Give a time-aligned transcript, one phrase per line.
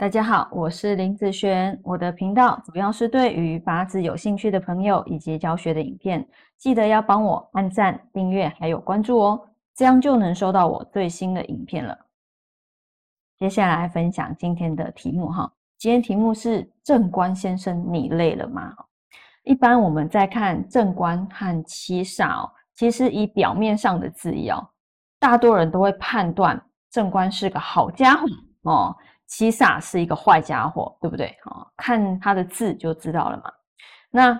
[0.00, 1.78] 大家好，我是林子璇。
[1.84, 6.26] 我的频道主要是对于八字有兴趣的朋友以及教学的影片，
[6.56, 11.98] 记得要帮我按赞、订阅还有关注哦，这样就能收到我最新的影片了。
[13.38, 18.74] 接下来分享今天的题目哈，今天题目是正官先生，你累了吗？
[19.42, 24.66] 一般我们在看正官和七煞哦，其实以表面上的字样，
[25.18, 26.58] 大多人都会判断
[26.90, 28.26] 正官是个好家伙
[28.62, 28.96] 哦。
[29.30, 31.28] 七煞是一个坏家伙，对不对？
[31.44, 33.44] 啊，看他的字就知道了嘛。
[34.10, 34.38] 那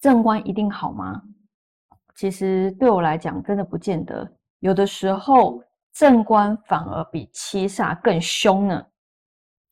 [0.00, 1.20] 正官一定好吗？
[2.14, 4.26] 其实对我来讲，真的不见得。
[4.60, 5.60] 有的时候
[5.92, 8.86] 正官反而比七煞更凶呢。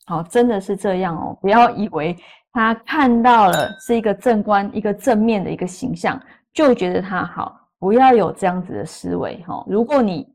[0.06, 1.38] 好，真的是这样哦。
[1.40, 2.16] 不要以为
[2.52, 6.20] 他看到了是一个正官，一个正面的一个形象，
[6.52, 7.60] 就觉得他好。
[7.78, 9.64] 不要有这样子的思维哈。
[9.68, 10.26] 如果你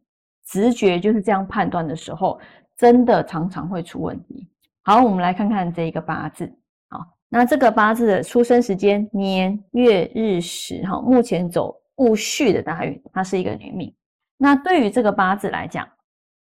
[0.46, 2.40] 直觉就是这样判断的时候，
[2.82, 4.50] 真的常常会出问题。
[4.82, 6.52] 好，我们来看看这一个八字。
[6.90, 13.96] 好，那这个八字的出生时间、年月日时，哈，目前走戊戌的大运，它是一个女命。
[14.36, 15.88] 那对于这个八字来讲，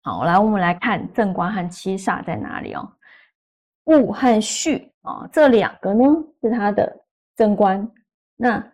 [0.04, 2.88] 好，来我们来看正官和七煞在哪里哦。
[3.86, 6.04] 戊和戌啊，这两个呢
[6.40, 7.90] 是它的正官，
[8.36, 8.64] 那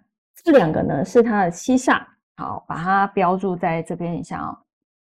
[0.45, 2.05] 这两个呢是它的七煞。
[2.37, 4.59] 好，把它标注在这边一下哦。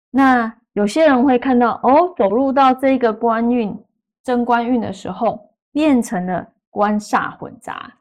[0.10, 3.78] 那有些人会看到哦，走入到这个官运
[4.24, 7.92] 真官运的时候，变成了官煞混杂，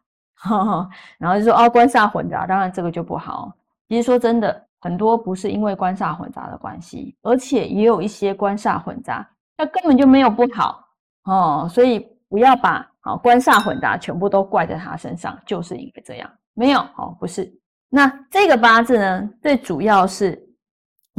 [1.19, 3.53] 然后就说哦，官煞混杂，当然这个就不好。
[3.89, 10.85] 其实说真的，很多不是因为官煞混杂的关系，而且也有一些官煞混杂，那根本就没有不好
[11.25, 11.67] 哦。
[11.69, 17.53] 所以不要把好官煞混杂全部都怪在他身上，就是因为这样，没有哦，不是。
[17.89, 20.41] 那这个八字呢，最主要是。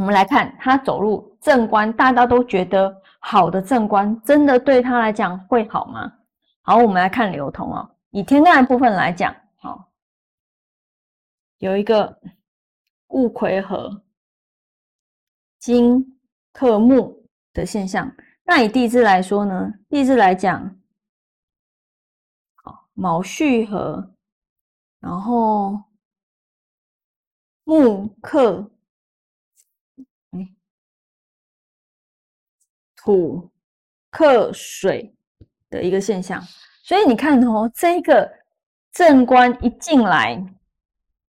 [0.01, 6.11] 我们来看他走入正官，大家都觉得好的正官，真的对他来讲会好吗？
[6.63, 7.87] 好，我们来看流通哦。
[8.09, 9.91] 以天干的部分来讲，好，
[11.59, 12.19] 有一个
[13.09, 14.03] 戊癸合
[15.59, 16.17] 金
[16.51, 17.23] 克木
[17.53, 18.11] 的现象。
[18.43, 19.71] 那以地支来说呢？
[19.87, 20.79] 地支来讲，
[22.55, 24.15] 好，卯戌合，
[24.99, 25.79] 然后
[27.65, 28.70] 木克。
[33.03, 33.49] 土
[34.11, 35.11] 克水
[35.69, 36.39] 的一个现象，
[36.83, 38.31] 所以你看哦，这个
[38.91, 40.43] 正官一进来，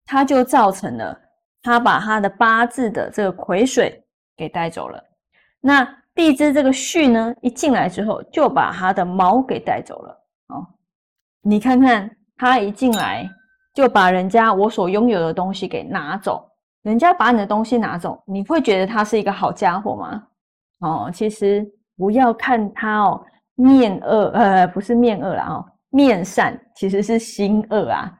[0.04, 1.18] 它就造成了
[1.62, 4.04] 他把他的八字的这个癸水
[4.36, 5.02] 给带走了。
[5.60, 5.82] 那
[6.14, 10.24] 地支这个戌呢，一进来之后，就把他的卯给带走了。
[10.48, 10.66] 哦，
[11.40, 13.26] 你看看他一进来，
[13.72, 16.50] 就把人家我所拥有的东西给拿走，
[16.82, 20.26] 人家把你的东西拿走，你会觉得他是一个好家伙吗？
[20.82, 21.66] 哦，其实
[21.96, 28.18] 不要看他哦，面恶，呃，不是面恶啦，哦，面善其实是心恶啊。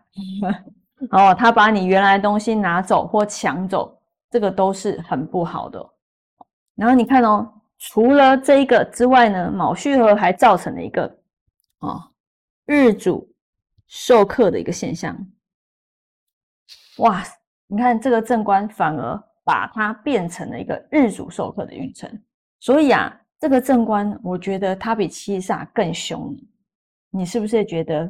[1.10, 4.00] 哦，他把你原来的东西拿走或抢走，
[4.30, 5.84] 这个都是很不好的。
[6.76, 11.04] 然后你看哦，除了这一个之外呢，卯戌合还造成了一个
[11.80, 12.00] 哦
[12.64, 13.28] 日主
[13.88, 15.16] 受克的一个现象。
[16.98, 17.22] 哇，
[17.66, 22.08] 你看这个正官反而把它变成了一个日主受克的运程。
[22.62, 26.32] 所以啊，这个正官，我觉得他比七煞更凶，
[27.10, 28.08] 你是不是觉得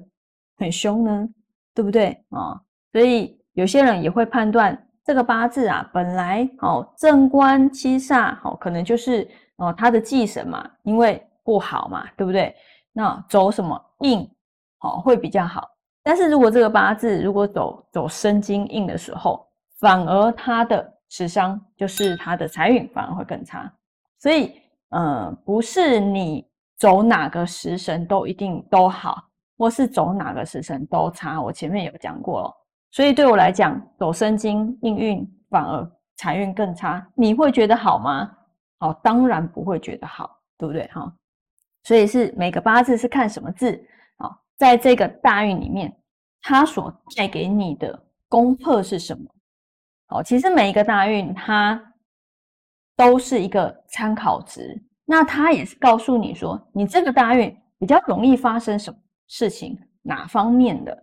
[0.58, 1.26] 很凶呢？
[1.72, 2.60] 对不对啊？
[2.92, 9.26] 所以有些人也会判断这个八字啊，本来哦正官七煞哦，可能就是
[9.56, 12.54] 哦他的忌神嘛，因为不好嘛，对不对？
[12.92, 14.20] 那走什么印
[14.80, 15.66] 哦会比较好。
[16.02, 19.48] 但是如果这个八字如果走走生金印的时候，
[19.80, 23.72] 反而他的食伤就是他的财运反而会更差。
[24.22, 24.52] 所以，
[24.90, 26.46] 呃，不是你
[26.78, 29.20] 走哪个时神都一定都好，
[29.58, 31.42] 或是走哪个时神都差。
[31.42, 32.54] 我前面有讲过了，
[32.92, 38.30] 所以对我来讲，走生金命运反而财运更差，你会觉得好吗？
[38.78, 40.86] 好，当然不会觉得好，对不对？
[40.92, 41.12] 哈，
[41.82, 43.84] 所以是每个八字是看什么字
[44.18, 45.92] 好，在这个大运里面，
[46.42, 49.28] 它所带给你的功课是什么？
[50.06, 51.91] 好，其实每一个大运它。
[52.96, 58.98] 都是一个参考值，那它也是告诉你说，你这个大运比较容易发生什么
[59.28, 60.96] 事情，哪方面的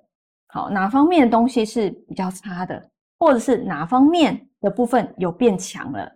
[0.47, 2.89] 好，哪方面的东西是比较差的，
[3.19, 6.12] 或者是哪方面的部分有变强了，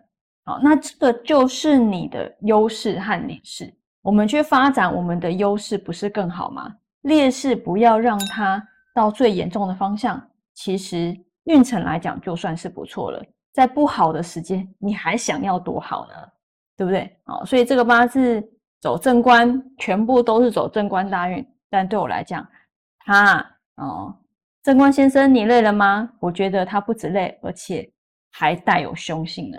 [0.45, 3.73] 好，那这个就是你的优势和劣势。
[4.01, 6.75] 我们去发展我们的优势，不是更好吗？
[7.01, 8.61] 劣势不要让它
[8.93, 10.21] 到最严重的方向，
[10.53, 13.23] 其实运程来讲就算是不错了。
[13.53, 16.13] 在不好的时间，你还想要多好呢？
[16.75, 17.15] 对不对？
[17.23, 18.43] 好，所以这个八字
[18.81, 21.47] 走正官，全部都是走正官大运。
[21.69, 22.45] 但对我来讲，
[22.99, 23.45] 他
[23.75, 24.13] 哦，
[24.63, 26.09] 正官先生，你累了吗？
[26.19, 27.89] 我觉得他不止累，而且
[28.31, 29.57] 还带有凶性呢。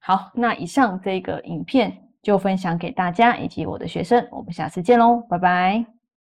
[0.00, 1.92] 好，那以上这个影片
[2.22, 5.95] 就分享给大家以及我的学生，我们下次见喽，拜拜。